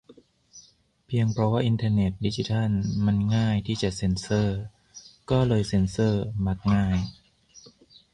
[1.07, 2.71] เพียงเพราะว่าอินเทอร์เน็ต-ดิจิทัล
[3.05, 4.59] มัน "ง่าย" ที่จะเซ็นเซอร์
[5.29, 6.97] ก็เลยเซ็นเซอร์ ?"มักง่าย"